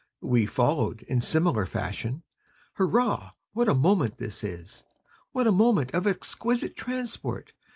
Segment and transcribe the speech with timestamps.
[0.23, 2.23] We followed, in similar fashion;
[2.73, 4.83] Hurrah, what a moment is this!
[5.31, 7.53] What a moment of exquisite transport!